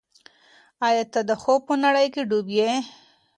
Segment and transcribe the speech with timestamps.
[0.87, 2.71] ایا ته د خوب په نړۍ کې ډوب یې؟